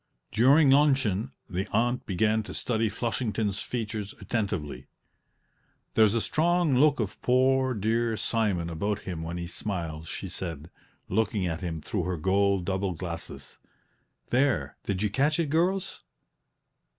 [0.31, 4.87] During luncheon the aunt began to study Flushington's features attentively.
[5.93, 10.71] "There's a strong look of poor, dear Simon about him when he smiles," she said,
[11.07, 13.59] looking at him through her gold double glasses.
[14.31, 16.01] "There, did you catch it, girls?